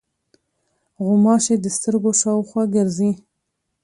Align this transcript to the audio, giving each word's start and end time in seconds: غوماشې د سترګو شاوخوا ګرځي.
غوماشې 1.05 1.55
د 1.59 1.65
سترګو 1.77 2.11
شاوخوا 2.21 2.63
ګرځي. 2.75 3.11